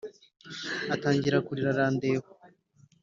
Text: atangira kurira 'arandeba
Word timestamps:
atangira 0.93 1.37
kurira 1.45 1.69
'arandeba 1.73 2.27